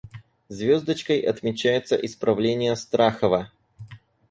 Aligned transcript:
Звездочкой 0.49 1.19
отмечаются 1.19 1.95
исправления 1.95 2.75
Страхова. 2.75 3.51